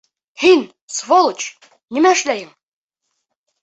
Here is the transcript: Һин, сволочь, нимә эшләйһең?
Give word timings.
Һин, 0.43 0.63
сволочь, 0.95 1.47
нимә 1.99 2.17
эшләйһең? 2.19 2.53